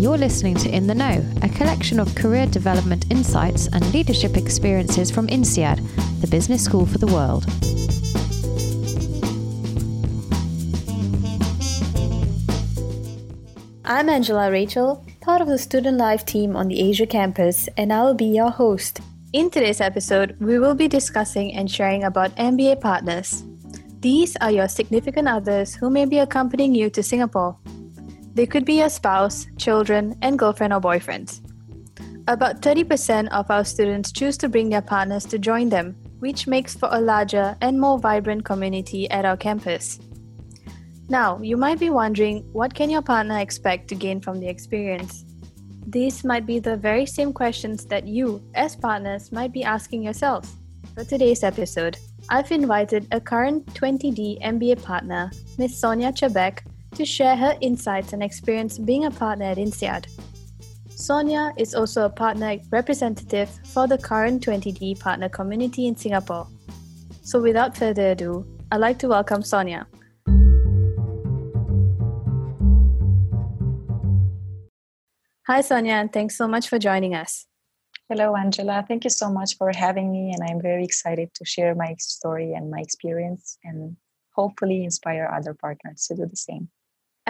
[0.00, 5.10] You're listening to In the Know, a collection of career development insights and leadership experiences
[5.10, 5.76] from INSEAD,
[6.22, 7.44] the business school for the world.
[13.84, 18.02] I'm Angela Rachel, part of the Student Life team on the Asia campus, and I
[18.02, 19.00] will be your host.
[19.34, 23.44] In today's episode, we will be discussing and sharing about MBA partners.
[24.00, 27.58] These are your significant others who may be accompanying you to Singapore.
[28.34, 31.40] They could be your spouse, children, and girlfriend or boyfriends.
[32.28, 36.76] About 30% of our students choose to bring their partners to join them, which makes
[36.76, 39.98] for a larger and more vibrant community at our campus.
[41.08, 45.24] Now, you might be wondering what can your partner expect to gain from the experience?
[45.88, 50.54] These might be the very same questions that you, as partners, might be asking yourselves.
[50.94, 51.96] For today's episode,
[52.28, 55.80] I've invited a current 20D MBA partner, Ms.
[55.80, 56.60] Sonia Chebek,
[56.94, 60.06] to share her insights and experience being a partner at INSEAD.
[60.88, 66.46] Sonia is also a partner representative for the current 20D partner community in Singapore.
[67.22, 69.86] So without further ado, I'd like to welcome Sonia.
[75.46, 77.46] Hi, Sonia, and thanks so much for joining us.
[78.08, 78.84] Hello, Angela.
[78.86, 82.52] Thank you so much for having me, and I'm very excited to share my story
[82.52, 83.96] and my experience and
[84.34, 86.68] hopefully inspire other partners to do the same.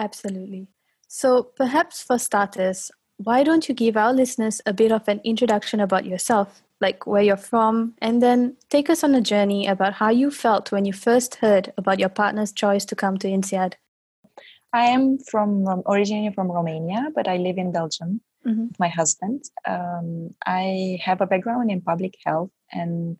[0.01, 0.67] Absolutely.
[1.07, 5.79] So, perhaps for starters, why don't you give our listeners a bit of an introduction
[5.79, 10.09] about yourself, like where you're from, and then take us on a journey about how
[10.09, 13.75] you felt when you first heard about your partner's choice to come to INSEAD?
[14.73, 18.67] I am from originally from Romania, but I live in Belgium mm-hmm.
[18.67, 19.43] with my husband.
[19.67, 23.17] Um, I have a background in public health and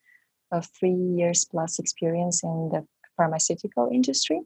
[0.52, 2.88] a three years plus experience in the
[3.18, 4.42] pharmaceutical industry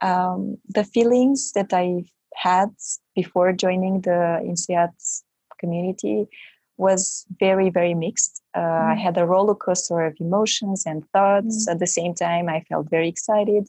[0.00, 2.04] um, the feelings that I
[2.34, 2.70] had
[3.14, 4.90] before joining the INSEAD
[5.58, 6.28] community
[6.76, 8.42] was very, very mixed.
[8.54, 8.92] Uh, mm.
[8.92, 11.66] I had a roller coaster of emotions and thoughts.
[11.66, 11.72] Mm.
[11.72, 13.68] At the same time, I felt very excited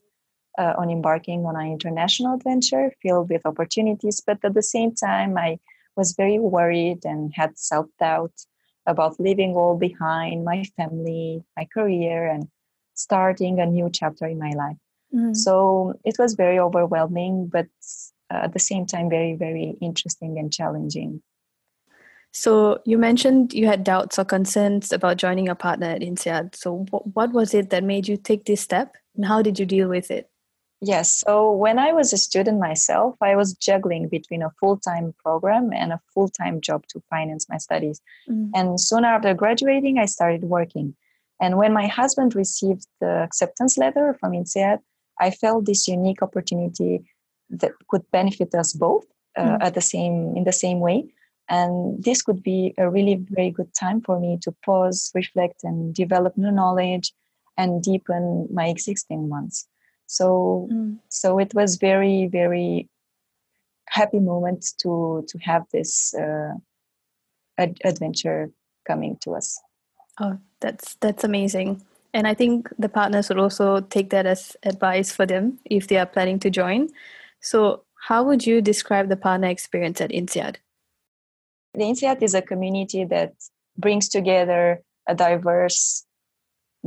[0.59, 4.22] uh, on embarking on an international adventure filled with opportunities.
[4.25, 5.59] But at the same time, I
[5.96, 8.34] was very worried and had self doubt
[8.86, 12.48] about leaving all behind my family, my career, and
[12.94, 14.78] starting a new chapter in my life.
[15.14, 15.36] Mm.
[15.36, 17.68] So it was very overwhelming, but
[18.31, 21.22] uh, at the same time, very, very interesting and challenging.
[22.31, 26.56] So you mentioned you had doubts or concerns about joining a partner at INSEAD.
[26.56, 29.90] So what was it that made you take this step and how did you deal
[29.90, 30.30] with it?
[30.81, 31.24] Yes.
[31.28, 35.74] So when I was a student myself, I was juggling between a full time program
[35.74, 38.00] and a full time job to finance my studies.
[38.30, 38.52] Mm.
[38.53, 40.96] And soon after graduating, I started working.
[41.42, 44.80] And when my husband received the acceptance letter from INSEAD,
[45.19, 47.03] I felt this unique opportunity
[47.50, 49.06] that could benefit us both
[49.38, 51.06] uh, mm at the same in the same way.
[51.50, 55.96] And this could be a really very good time for me to pause, reflect, and
[55.96, 57.12] develop new knowledge
[57.57, 59.68] and deepen my existing ones.
[60.06, 60.97] So, mm.
[61.09, 62.88] so it was very, very
[63.90, 66.53] happy moment to to have this uh,
[67.57, 68.51] ad- adventure
[68.88, 69.59] coming to us.
[70.19, 71.81] Oh, that's that's amazing.
[72.14, 75.97] And I think the partners would also take that as advice for them if they
[75.97, 76.90] are planning to join.
[77.40, 80.58] So, how would you describe the partner experience at INSEAD?
[81.74, 83.34] The INSEAD is a community that
[83.78, 86.06] brings together a diverse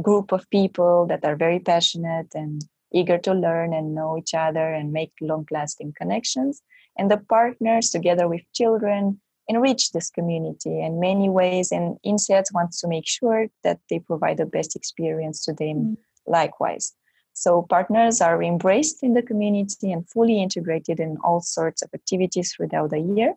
[0.00, 4.72] group of people that are very passionate and eager to learn and know each other
[4.72, 6.62] and make long lasting connections.
[6.96, 12.80] And the partners, together with children, enrich this community in many ways and INSEAD wants
[12.80, 15.96] to make sure that they provide the best experience to them mm.
[16.26, 16.94] likewise.
[17.34, 22.52] So partners are embraced in the community and fully integrated in all sorts of activities
[22.52, 23.34] throughout the year.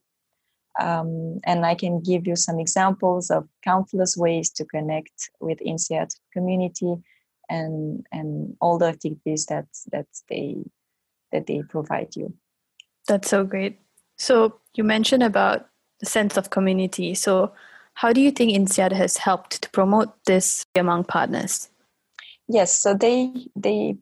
[0.78, 6.10] Um, and i can give you some examples of countless ways to connect with INSEAD
[6.34, 6.96] community
[7.50, 10.58] and and all the activities that that they
[11.32, 12.34] that they provide you.
[13.08, 13.80] That's so great.
[14.18, 15.68] So you mentioned about
[16.04, 17.16] sense of community.
[17.16, 17.52] So,
[17.96, 21.70] how do you think INSEAD has helped to promote this among partners?
[22.48, 23.98] Yes, so they they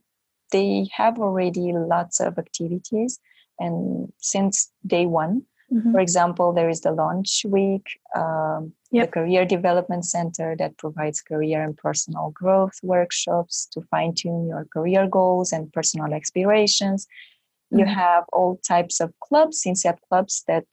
[0.51, 3.19] they have already lots of activities,
[3.60, 5.92] and since day one, mm-hmm.
[5.92, 9.07] for example, there is the launch week, um, yep.
[9.07, 14.66] the career development center that provides career and personal growth workshops to fine tune your
[14.74, 17.06] career goals and personal aspirations.
[17.72, 17.80] Mm-hmm.
[17.80, 20.66] You have all types of clubs, INSEAD clubs that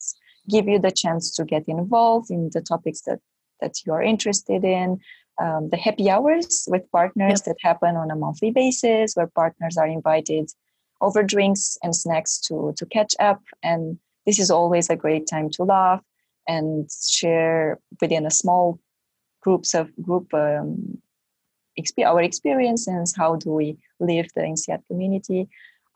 [0.51, 3.21] give you the chance to get involved in the topics that
[3.61, 5.01] that you are interested in.
[5.41, 7.45] Um, the happy hours with partners yep.
[7.47, 10.51] that happen on a monthly basis where partners are invited
[11.01, 13.43] over drinks and snacks to to catch up.
[13.63, 16.03] And this is always a great time to laugh
[16.47, 18.79] and share within a small
[19.41, 20.99] groups of group um,
[21.79, 25.49] exp- our experiences how do we live the INSEAD community.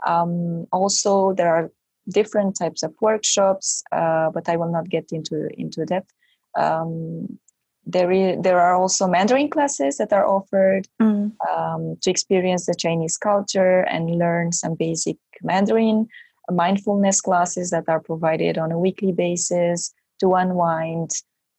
[0.06, 1.70] Um, also there are
[2.08, 6.10] different types of workshops uh, but i will not get into into depth
[6.56, 7.38] um,
[7.86, 11.32] there, is, there are also Mandarin classes that are offered mm.
[11.50, 16.08] um, to experience the Chinese culture and learn some basic Mandarin.
[16.50, 21.10] Mindfulness classes that are provided on a weekly basis to unwind,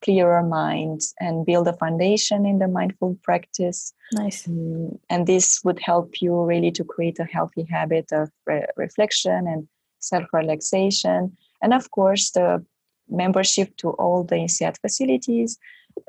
[0.04, 3.94] clear our mind, and build a foundation in the mindful practice.
[4.14, 4.48] Nice.
[4.48, 9.48] Um, and this would help you really to create a healthy habit of re- reflection
[9.48, 9.68] and
[10.06, 11.36] self relaxation.
[11.62, 12.64] And of course, the
[13.10, 15.60] membership to all the INSEAD facilities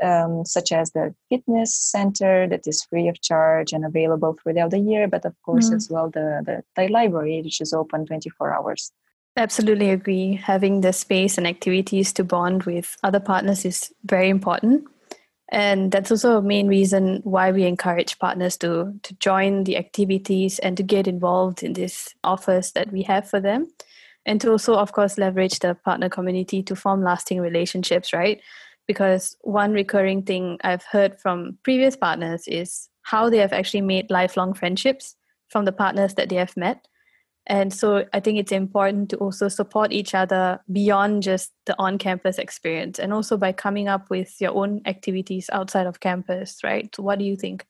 [0.02, 4.78] um, such as the fitness center that is free of charge and available throughout the
[4.78, 5.76] year, but of course mm.
[5.76, 8.92] as well the, the, the library, which is open 24 hours.
[9.36, 10.34] Absolutely agree.
[10.34, 14.84] Having the space and activities to bond with other partners is very important.
[15.50, 20.58] And that's also a main reason why we encourage partners to, to join the activities
[20.58, 23.68] and to get involved in these offers that we have for them.
[24.24, 28.40] And to also, of course, leverage the partner community to form lasting relationships, right?
[28.86, 34.10] because one recurring thing I've heard from previous partners is how they have actually made
[34.10, 35.16] lifelong friendships
[35.48, 36.86] from the partners that they have met.
[37.48, 41.96] And so I think it's important to also support each other beyond just the on
[41.96, 46.92] campus experience and also by coming up with your own activities outside of campus, right?
[46.94, 47.64] So what do you think?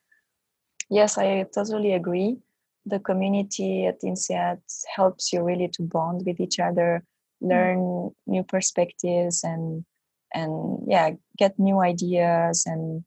[0.89, 2.37] Yes, I totally agree.
[2.85, 4.59] The community at INSEAD
[4.95, 7.03] helps you really to bond with each other,
[7.43, 7.49] mm.
[7.49, 8.13] learn mm.
[8.25, 9.85] new perspectives, and
[10.33, 13.03] and yeah get new ideas and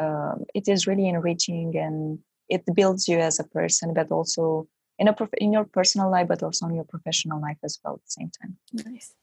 [0.00, 2.18] um, it is really enriching and
[2.48, 4.66] it builds you as a person but also
[4.98, 7.94] in a prof- in your personal life but also in your professional life as well
[7.94, 9.14] at the same time nice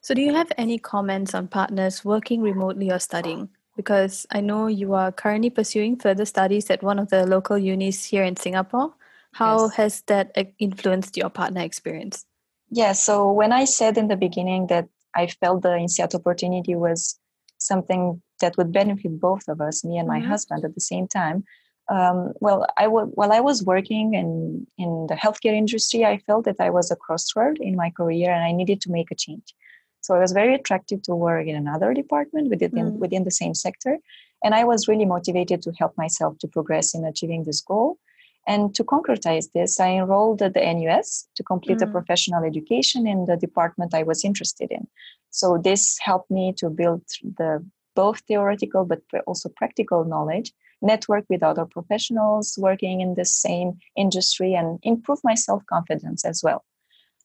[0.00, 4.66] so do you have any comments on partners working remotely or studying because i know
[4.66, 8.94] you are currently pursuing further studies at one of the local unis here in singapore
[9.32, 9.74] how yes.
[9.74, 12.24] has that uh, influenced your partner experience
[12.70, 17.18] yeah so when i said in the beginning that I felt the INSEAD opportunity was
[17.58, 20.28] something that would benefit both of us, me and my mm-hmm.
[20.28, 21.44] husband, at the same time.
[21.88, 26.44] Um, well, I w- while I was working in in the healthcare industry, I felt
[26.44, 29.54] that I was a crossroad in my career, and I needed to make a change.
[30.00, 32.98] So I was very attracted to work in another department within mm.
[32.98, 33.98] within the same sector,
[34.44, 37.98] and I was really motivated to help myself to progress in achieving this goal.
[38.46, 41.88] And to concretize this, I enrolled at the NUS to complete mm.
[41.88, 44.86] a professional education in the department I was interested in.
[45.30, 47.64] So this helped me to build the
[47.94, 50.52] both theoretical but also practical knowledge,
[50.82, 56.42] network with other professionals working in the same industry, and improve my self confidence as
[56.42, 56.64] well.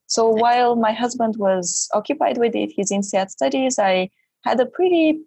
[0.07, 4.09] So while my husband was occupied with it, his INSEAD studies, I
[4.43, 5.19] had a pretty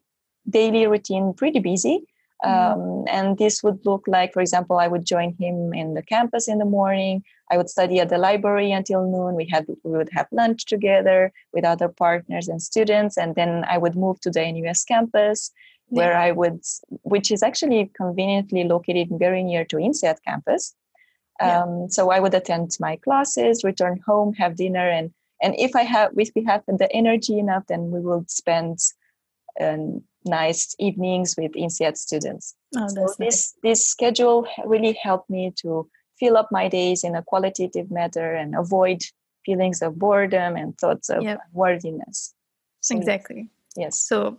[0.48, 2.06] daily routine, pretty busy.
[2.44, 2.80] Mm-hmm.
[2.80, 6.48] Um, and this would look like, for example, I would join him in the campus
[6.48, 7.24] in the morning.
[7.50, 9.34] I would study at the library until noon.
[9.34, 13.78] We had we would have lunch together with other partners and students, and then I
[13.78, 15.50] would move to the NUS campus,
[15.90, 15.98] yeah.
[15.98, 16.60] where I would,
[17.02, 20.74] which is actually conveniently located very near to INSEAD campus.
[21.40, 21.62] Yeah.
[21.62, 25.12] Um, so I would attend my classes, return home, have dinner, and
[25.42, 28.78] and if I have if we have the energy enough, then we will spend
[29.60, 32.54] um, nice evenings with INSEAD students.
[32.76, 33.54] Oh, so this nice.
[33.62, 35.88] this schedule really helped me to
[36.18, 39.02] fill up my days in a qualitative manner and avoid
[39.44, 41.38] feelings of boredom and thoughts of yep.
[41.52, 42.34] worthiness.
[42.80, 43.48] So, exactly.
[43.76, 43.98] Yes.
[44.00, 44.38] So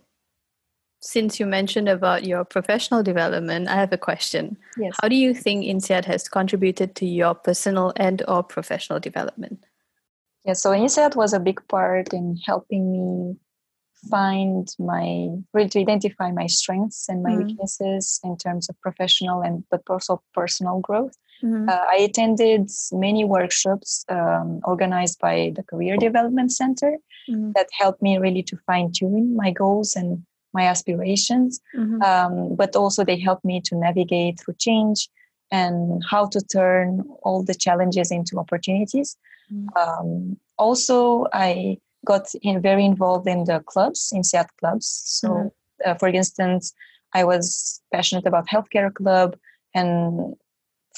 [1.00, 4.56] since you mentioned about your professional development, I have a question.
[4.76, 4.94] Yes.
[5.00, 9.64] How do you think INSEAD has contributed to your personal and or professional development?
[10.44, 13.36] Yeah, so INSEAD was a big part in helping me
[14.10, 17.48] find my really to identify my strengths and my mm-hmm.
[17.48, 21.68] weaknesses in terms of professional and but also personal growth mm-hmm.
[21.68, 26.96] uh, i attended many workshops um, organized by the career development center
[27.28, 27.50] mm-hmm.
[27.56, 30.22] that helped me really to fine tune my goals and
[30.54, 32.02] my aspirations mm-hmm.
[32.02, 35.08] um, but also they helped me to navigate through change
[35.50, 39.16] and how to turn all the challenges into opportunities
[39.52, 39.68] mm-hmm.
[39.76, 44.86] um, also i got in, very involved in the clubs, INSEAD clubs.
[45.04, 45.90] So, mm-hmm.
[45.90, 46.72] uh, for instance,
[47.14, 49.36] I was passionate about healthcare club,
[49.74, 50.34] and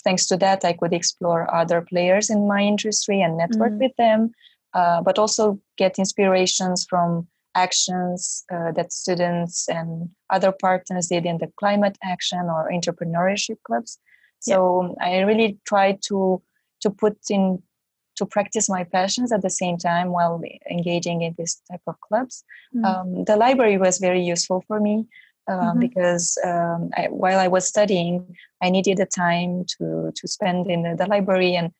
[0.05, 3.85] thanks to that, I could explore other players in my industry and network mm-hmm.
[3.85, 4.33] with them,
[4.75, 11.39] uh, but also get inspirations from actions uh, that students and other partners did in
[11.39, 13.99] the climate action or entrepreneurship clubs.
[14.41, 15.07] So yeah.
[15.07, 16.43] I really try to
[16.81, 17.63] to put in
[18.17, 22.45] to practice my passions at the same time while engaging in this type of clubs.
[22.75, 22.85] Mm-hmm.
[22.85, 25.07] Um, the library was very useful for me
[25.49, 25.81] um, mm-hmm.
[25.81, 30.83] because um, I, while I was studying, I needed the time to to spend in
[30.83, 31.73] the, the library, and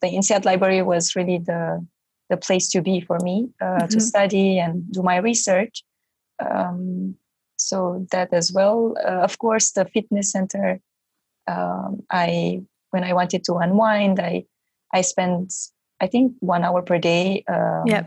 [0.00, 1.84] the INSEAD library was really the
[2.28, 3.86] the place to be for me uh, mm-hmm.
[3.86, 5.82] to study and do my research.
[6.38, 7.16] Um,
[7.56, 8.94] so that as well.
[9.04, 10.80] Uh, of course, the fitness center.
[11.46, 14.44] Um, I when I wanted to unwind, I
[14.92, 15.52] I spent
[16.00, 17.44] I think one hour per day.
[17.48, 18.06] Um, yeah.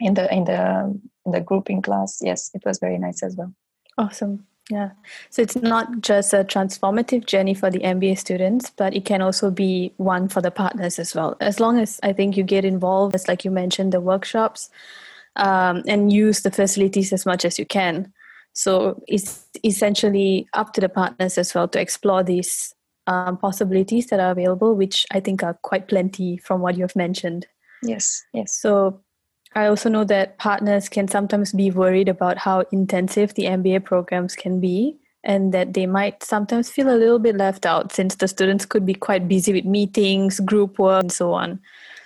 [0.00, 3.52] In the in the in the grouping class, yes, it was very nice as well.
[3.98, 4.46] Awesome.
[4.70, 4.90] Yeah.
[5.30, 9.50] So it's not just a transformative journey for the MBA students, but it can also
[9.50, 11.36] be one for the partners as well.
[11.40, 14.68] As long as I think you get involved, as like you mentioned, the workshops
[15.36, 18.12] um, and use the facilities as much as you can.
[18.52, 22.74] So it's essentially up to the partners as well to explore these
[23.06, 27.46] um, possibilities that are available, which I think are quite plenty from what you've mentioned.
[27.82, 28.58] Yes, yes.
[28.58, 29.00] So
[29.54, 34.34] I also know that partners can sometimes be worried about how intensive the MBA programs
[34.34, 38.28] can be and that they might sometimes feel a little bit left out since the
[38.28, 41.60] students could be quite busy with meetings, group work, and so on.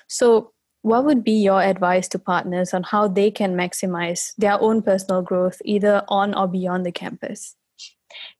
[0.09, 4.83] So, what would be your advice to partners on how they can maximize their own
[4.83, 7.55] personal growth either on or beyond the campus?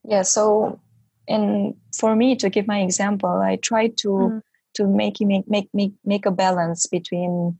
[0.03, 0.79] Yeah, so
[1.27, 4.41] and for me to give my example, I try to mm.
[4.75, 7.57] to make make make make make a balance between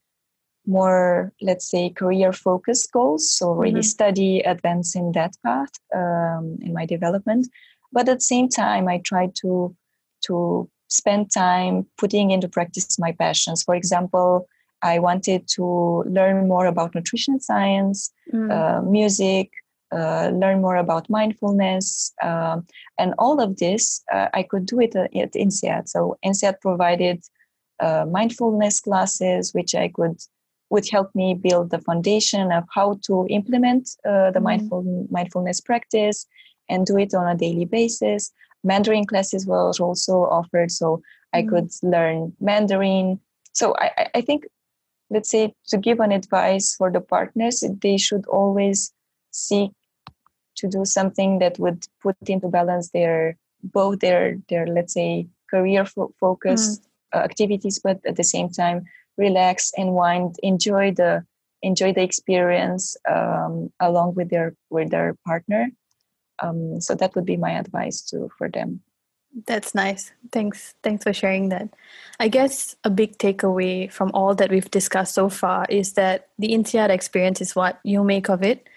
[0.66, 3.82] more let's say career focused goals so really mm-hmm.
[3.82, 7.48] study advance in that path um, in my development
[7.92, 9.76] but at the same time i try to
[10.22, 14.48] to spend time putting into practice my passions for example
[14.82, 18.50] i wanted to learn more about nutrition science mm.
[18.52, 19.50] uh, music
[19.92, 22.66] uh, learn more about mindfulness um,
[22.98, 27.22] and all of this uh, i could do it at, at INSEAD so INSEAD provided
[27.80, 30.18] uh, mindfulness classes which i could
[30.74, 34.50] would help me build the foundation of how to implement uh, the mm.
[34.50, 36.26] mindful, mindfulness practice
[36.68, 38.32] and do it on a daily basis.
[38.64, 41.50] Mandarin classes were also offered, so I mm.
[41.50, 43.20] could learn Mandarin.
[43.54, 44.48] So I, I think,
[45.12, 48.92] let's say, to give an advice for the partners, they should always
[49.30, 49.70] seek
[50.56, 55.86] to do something that would put into balance their both their their let's say career
[55.86, 57.24] fo- focused mm.
[57.24, 58.86] activities, but at the same time
[59.18, 61.26] relax, unwind, enjoy the
[61.62, 65.70] enjoy the experience um, along with their with their partner.
[66.40, 68.82] Um, so that would be my advice to for them.
[69.48, 70.12] That's nice.
[70.32, 70.76] Thanks.
[70.84, 71.70] Thanks for sharing that.
[72.20, 76.54] I guess a big takeaway from all that we've discussed so far is that the
[76.54, 78.68] INSEAD experience is what you make of it,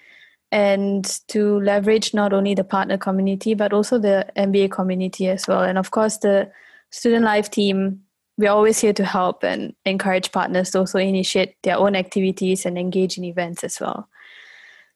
[0.51, 5.61] and to leverage not only the partner community but also the MBA community as well.
[5.61, 6.51] And of course, the
[6.89, 8.01] student life team
[8.37, 12.77] we're always here to help and encourage partners to also initiate their own activities and
[12.77, 14.07] engage in events as well.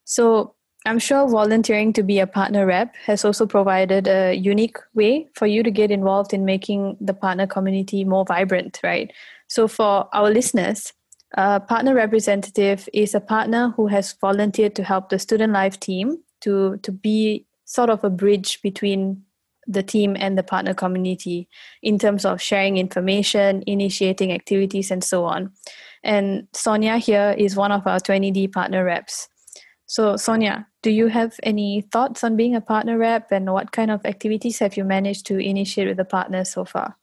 [0.04, 0.56] So
[0.86, 5.46] I'm sure volunteering to be a partner rep has also provided a unique way for
[5.46, 9.12] you to get involved in making the partner community more vibrant, right?
[9.48, 10.94] So for our listeners,
[11.36, 16.18] a partner representative is a partner who has volunteered to help the student life team
[16.42, 19.24] to, to be sort of a bridge between
[19.68, 21.48] the team and the partner community
[21.82, 25.52] in terms of sharing information, initiating activities, and so on.
[26.04, 29.28] And Sonia here is one of our 20D partner reps.
[29.86, 33.92] So, Sonia, do you have any thoughts on being a partner rep and what kind
[33.92, 36.98] of activities have you managed to initiate with the partners so far?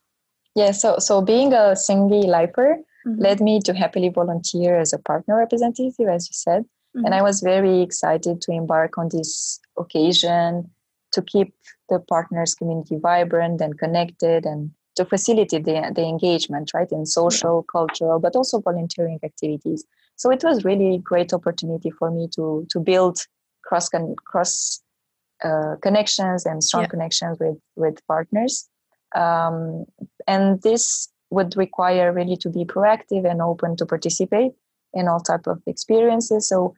[0.55, 3.21] Yeah, so, so being a Singhi Lifer mm-hmm.
[3.21, 6.62] led me to happily volunteer as a partner representative, as you said.
[6.97, 7.05] Mm-hmm.
[7.05, 10.71] And I was very excited to embark on this occasion
[11.19, 11.53] to keep
[11.89, 17.63] the partners community vibrant and connected and to facilitate the, the engagement right in social
[17.63, 19.85] cultural but also volunteering activities.
[20.17, 23.19] So it was really a great opportunity for me to to build
[23.65, 24.83] cross con- cross
[25.45, 26.95] uh, connections and strong yeah.
[26.95, 28.69] connections with with partners.
[29.15, 29.87] Um,
[30.27, 34.53] and this would require really to be proactive and open to participate
[34.95, 36.49] in all type of experiences.
[36.49, 36.75] So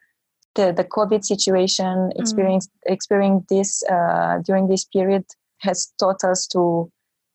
[0.54, 2.92] the, the COVID situation, experience, mm.
[2.92, 5.24] experiencing this uh, during this period
[5.58, 6.90] has taught us to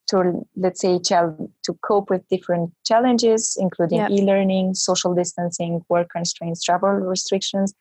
[0.07, 4.11] to let's say to cope with different challenges including yep.
[4.11, 7.73] e-learning social distancing work constraints travel restrictions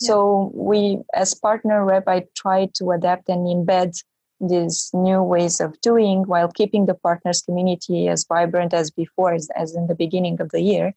[0.00, 0.08] yep.
[0.08, 3.92] so we as partner rep i try to adapt and embed
[4.40, 9.48] these new ways of doing while keeping the partners community as vibrant as before as,
[9.56, 10.94] as in the beginning of the year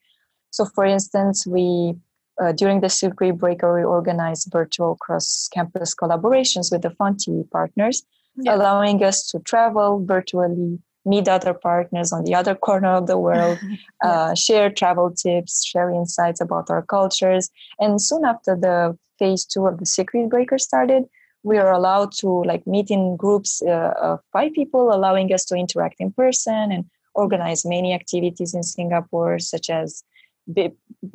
[0.51, 1.96] so for instance we
[2.41, 8.03] uh, during the circuit breaker, we organized virtual cross-campus collaborations with the Fonti partners,
[8.36, 8.56] yeah.
[8.56, 13.58] allowing us to travel virtually meet other partners on the other corner of the world,
[14.03, 14.10] yeah.
[14.10, 17.50] uh, share travel tips, share insights about our cultures.
[17.79, 21.06] And soon after the phase two of the circuit breaker started,
[21.44, 25.56] we are allowed to like meet in groups uh, of five people, allowing us to
[25.56, 30.03] interact in person and organize many activities in Singapore, such as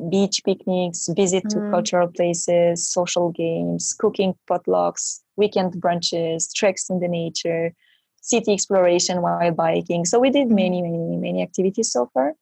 [0.09, 1.71] beach picnics, visit to mm.
[1.71, 7.73] cultural places, social games, cooking potlucks, weekend brunches, treks in the nature,
[8.21, 10.05] city exploration while biking.
[10.05, 10.55] So we did mm.
[10.55, 12.33] many, many, many activities so far.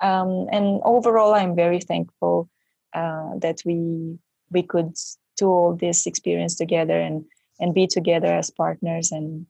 [0.00, 2.48] Um, and overall, I'm very thankful
[2.94, 4.18] uh, that we
[4.50, 4.94] we could
[5.36, 7.24] do all this experience together and
[7.60, 9.10] and be together as partners.
[9.12, 9.46] And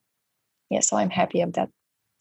[0.71, 1.69] yeah, so I'm happy of that.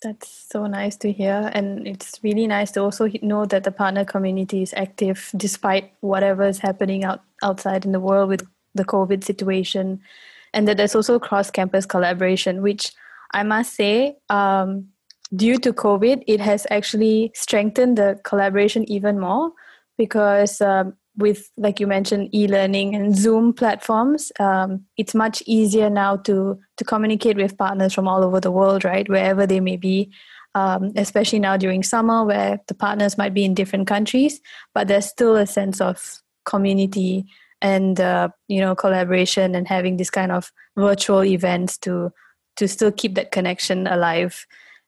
[0.04, 1.50] That's so nice to hear.
[1.54, 6.44] And it's really nice to also know that the partner community is active despite whatever
[6.44, 10.00] is happening out, outside in the world with the COVID situation.
[10.54, 12.92] And that there's also cross campus collaboration, which
[13.34, 14.88] I must say, um,
[15.36, 19.52] due to COVID, it has actually strengthened the collaboration even more
[19.98, 26.16] because um, with like you mentioned e-learning and zoom platforms um, it's much easier now
[26.16, 29.10] to to communicate with partners from all over the world right?
[29.10, 30.12] Wherever they may be
[30.56, 34.40] um, especially now during summer where the partners might be in different countries
[34.74, 37.26] but there's still a sense of community
[37.62, 42.12] and uh, you know collaboration and having this kind of virtual events to
[42.56, 44.46] to still keep that connection alive.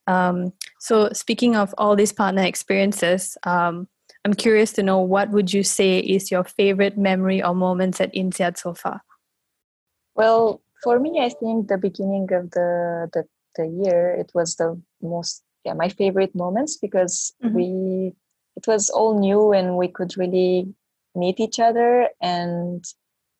[0.08, 3.88] Um, so speaking of all these partner experiences um,
[4.26, 8.14] I'm curious to know what would you say is your favorite memory or moments at
[8.14, 9.02] INSEAD so far?
[10.16, 13.24] Well, for me, I think the beginning of the the,
[13.56, 17.56] the year it was the most yeah my favorite moments because mm-hmm.
[17.56, 18.14] we
[18.56, 20.74] it was all new and we could really
[21.16, 22.84] meet each other and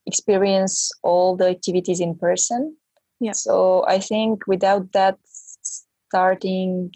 [0.06, 2.76] experience all the activities in person.
[3.20, 3.34] Yeah.
[3.34, 5.18] So I think without that
[5.62, 6.92] starting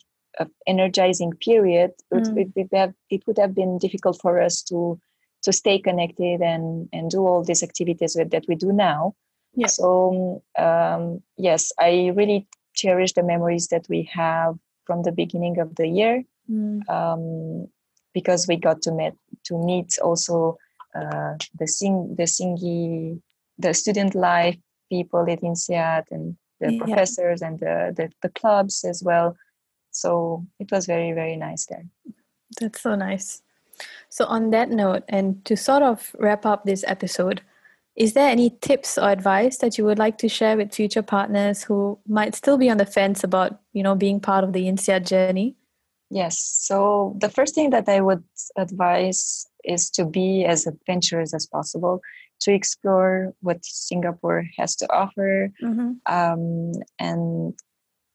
[0.67, 2.37] energizing period, mm.
[2.37, 4.99] it, it, it would have been difficult for us to
[5.43, 9.13] to stay connected and and do all these activities that we do now.
[9.55, 9.67] Yeah.
[9.67, 15.75] So um, yes, I really cherish the memories that we have from the beginning of
[15.75, 16.89] the year mm.
[16.89, 17.67] um,
[18.13, 19.13] because we got to meet
[19.45, 20.57] to meet also
[20.95, 23.21] uh, the sing the singy
[23.59, 24.57] the student life
[24.89, 26.83] people at INSEAD and the yeah.
[26.83, 29.35] professors and the, the, the clubs as well
[29.93, 31.85] so it was very very nice there.
[32.59, 33.41] That's so nice.
[34.09, 37.41] So on that note and to sort of wrap up this episode
[37.95, 41.63] is there any tips or advice that you would like to share with future partners
[41.63, 45.05] who might still be on the fence about you know being part of the INSEAD
[45.05, 45.55] journey?
[46.09, 46.37] Yes.
[46.37, 48.23] So the first thing that i would
[48.57, 52.01] advise is to be as adventurous as possible
[52.41, 55.91] to explore what singapore has to offer mm-hmm.
[56.05, 57.53] um, and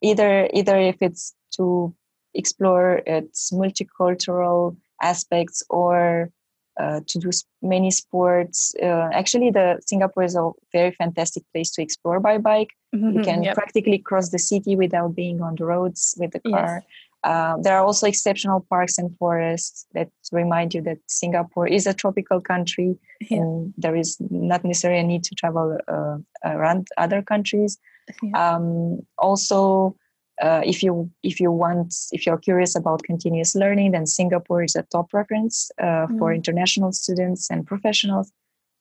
[0.02, 1.94] either either if it's to
[2.34, 6.30] explore its multicultural aspects or
[6.78, 7.30] uh, to do
[7.60, 8.72] many sports.
[8.80, 12.70] Uh, actually, the Singapore is a very fantastic place to explore by bike.
[12.94, 13.54] Mm-hmm, you can yep.
[13.54, 16.84] practically cross the city without being on the roads with the car.
[16.84, 16.94] Yes.
[17.24, 21.92] Uh, there are also exceptional parks and forests that remind you that Singapore is a
[21.92, 23.38] tropical country yeah.
[23.38, 27.76] and there is not necessarily a need to travel uh, around other countries.
[28.22, 28.54] Yeah.
[28.54, 29.96] Um, also,
[30.40, 34.76] uh, if you if you want if you're curious about continuous learning then singapore is
[34.76, 36.18] a top reference uh, mm.
[36.18, 38.32] for international students and professionals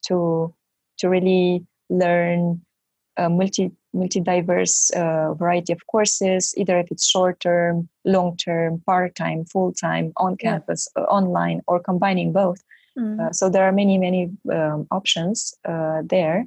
[0.06, 0.52] to
[0.98, 2.60] to really learn
[3.16, 8.80] a multi multi diverse uh, variety of courses either if it's short term long term
[8.86, 11.02] part time full time on campus yeah.
[11.02, 12.62] Uh, online or combining both
[12.96, 13.34] mm.
[13.34, 16.46] so there are many many um, options uh, there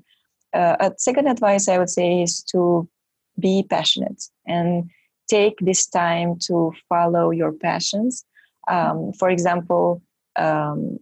[0.54, 2.88] a second advice i would say is to
[3.39, 4.89] be passionate and
[5.31, 8.25] take this time to follow your passions.
[8.67, 10.01] Um, for example,
[10.35, 10.99] um,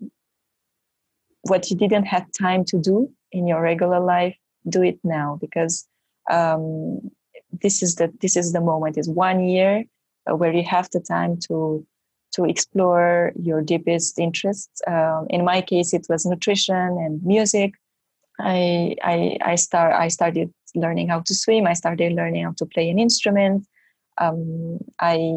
[1.44, 4.36] what you didn't have time to do in your regular life,
[4.68, 5.88] do it now because
[6.30, 7.10] um,
[7.62, 8.98] this is the this is the moment.
[8.98, 9.84] It's one year
[10.30, 11.86] uh, where you have the time to
[12.36, 14.82] to explore your deepest interests.
[14.86, 17.72] Um, in my case, it was nutrition and music.
[18.40, 21.66] I I I start I started learning how to swim.
[21.66, 23.66] I started learning how to play an instrument
[24.20, 25.32] um, I,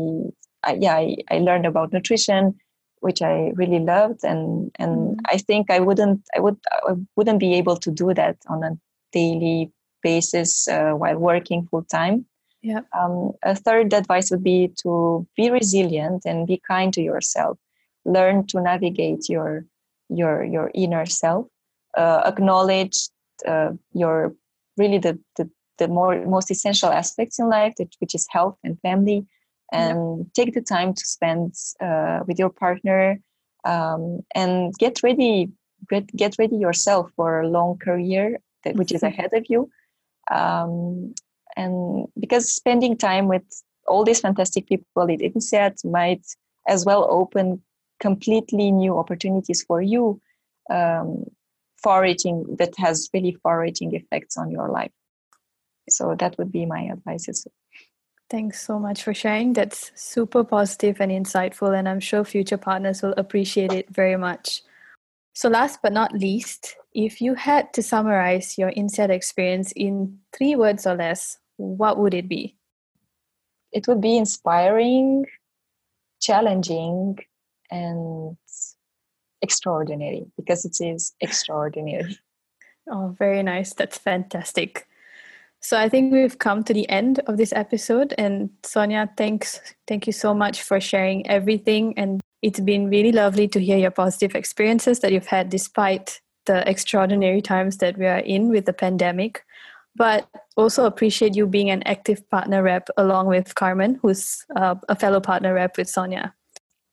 [0.64, 2.54] I, yeah I, I, learned about nutrition
[3.00, 5.20] which I really loved and and mm-hmm.
[5.26, 8.78] I think I wouldn't I would I wouldn't be able to do that on a
[9.12, 12.26] daily basis uh, while working full time.
[12.62, 12.80] Yeah.
[12.98, 17.58] Um, a third advice would be to be resilient and be kind to yourself.
[18.04, 19.64] Learn to navigate your
[20.08, 21.46] your your inner self.
[21.96, 23.08] Uh, acknowledge
[23.46, 24.34] uh, your
[24.76, 29.26] really the, the the more most essential aspects in life, which is health and family,
[29.72, 30.24] and yeah.
[30.44, 33.18] take the time to spend uh, with your partner
[33.64, 35.50] um, and get ready
[35.88, 39.18] get, get ready yourself for a long career that, which is mm-hmm.
[39.18, 39.70] ahead of you
[40.30, 41.14] um,
[41.56, 43.42] and because spending time with
[43.88, 46.24] all these fantastic people at INSEAD might
[46.68, 47.60] as well open
[47.98, 50.20] completely new opportunities for you
[50.70, 51.24] um,
[51.82, 54.92] far-reaching that has really far-reaching effects on your life
[55.96, 57.46] so that would be my advice
[58.30, 59.52] Thanks so much for sharing.
[59.52, 64.62] That's super positive and insightful, and I'm sure future partners will appreciate it very much.
[65.34, 70.56] So, last but not least, if you had to summarize your INSEAD experience in three
[70.56, 72.56] words or less, what would it be?
[73.70, 75.26] It would be inspiring,
[76.20, 77.18] challenging,
[77.70, 78.36] and
[79.42, 82.18] extraordinary because it is extraordinary.
[82.90, 83.74] Oh, very nice.
[83.74, 84.88] That's fantastic.
[85.64, 90.06] So I think we've come to the end of this episode and Sonia thanks thank
[90.08, 94.34] you so much for sharing everything and it's been really lovely to hear your positive
[94.34, 99.44] experiences that you've had despite the extraordinary times that we are in with the pandemic
[99.94, 104.96] but also appreciate you being an active partner rep along with Carmen who's uh, a
[104.96, 106.34] fellow partner rep with Sonia.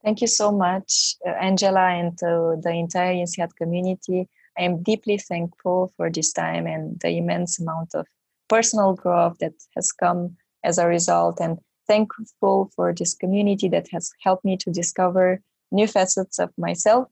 [0.04, 4.28] Thank you so much uh, Angela and to the entire INSEAD community.
[4.58, 8.06] I am deeply thankful for this time and the immense amount of
[8.50, 14.12] personal growth that has come as a result and thankful for this community that has
[14.22, 17.08] helped me to discover new facets of myself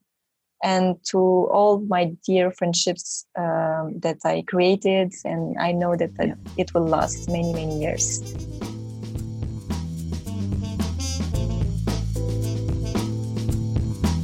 [0.63, 5.13] and to all my dear friendships um, that I created.
[5.23, 6.34] And I know that yeah.
[6.58, 8.21] it will last many, many years.